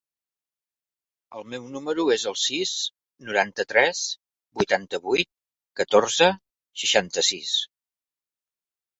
El 1.39 1.43
meu 1.53 1.65
número 1.73 2.05
es 2.13 2.23
el 2.31 2.37
sis, 2.43 2.71
noranta-tres, 3.27 3.99
vuitanta-vuit, 4.61 5.29
catorze, 5.81 6.31
seixanta-sis. 6.85 7.53